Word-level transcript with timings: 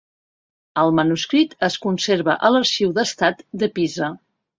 El 0.83 0.93
manuscrit 0.99 1.53
es 1.67 1.75
conserva 1.83 2.37
a 2.49 2.51
l’Arxiu 2.55 2.95
d’Estat 2.97 3.45
de 3.65 3.71
Pisa. 3.77 4.11